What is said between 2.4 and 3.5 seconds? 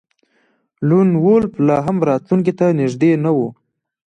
ته نږدې نه و